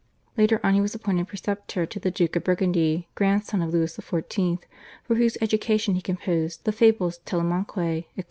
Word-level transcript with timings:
Later 0.35 0.59
on 0.63 0.73
he 0.73 0.81
was 0.81 0.95
appointed 0.95 1.27
preceptor 1.27 1.85
to 1.85 1.99
the 1.99 2.09
Duke 2.09 2.35
of 2.35 2.43
Burgundy, 2.43 3.07
grandson 3.13 3.61
of 3.61 3.71
Louis 3.71 3.95
XIV., 3.95 4.63
for 5.03 5.13
whose 5.15 5.37
education 5.41 5.93
he 5.93 6.01
composed 6.01 6.65
the 6.65 6.71
/Fables, 6.71 7.19
Telemaque/, 7.23 7.99
etc. 7.99 8.09